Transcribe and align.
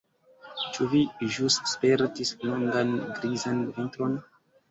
Ĉu 0.75 0.85
vi 0.93 1.01
ĵus 1.35 1.57
spertis 1.73 2.33
longan 2.47 2.97
grizan 3.21 3.63
vintron? 3.79 4.19